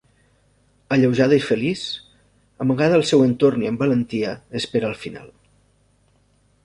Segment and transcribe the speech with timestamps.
[0.95, 1.83] Alleujada i feliç,
[2.65, 5.33] amaga al seu entorn i amb valentia espera el final.